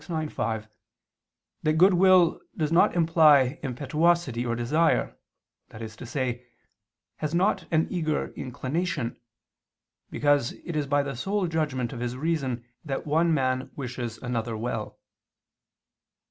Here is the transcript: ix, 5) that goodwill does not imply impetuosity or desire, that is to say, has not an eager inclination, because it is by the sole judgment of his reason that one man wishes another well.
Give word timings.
ix, 0.01 0.33
5) 0.33 0.67
that 1.61 1.73
goodwill 1.73 2.41
does 2.57 2.71
not 2.71 2.95
imply 2.95 3.59
impetuosity 3.61 4.43
or 4.43 4.55
desire, 4.55 5.15
that 5.69 5.79
is 5.79 5.95
to 5.95 6.07
say, 6.07 6.43
has 7.17 7.35
not 7.35 7.67
an 7.71 7.85
eager 7.91 8.33
inclination, 8.33 9.15
because 10.09 10.53
it 10.65 10.75
is 10.75 10.87
by 10.87 11.03
the 11.03 11.15
sole 11.15 11.45
judgment 11.47 11.93
of 11.93 11.99
his 11.99 12.17
reason 12.17 12.65
that 12.83 13.05
one 13.05 13.31
man 13.31 13.69
wishes 13.75 14.17
another 14.23 14.57
well. 14.57 14.97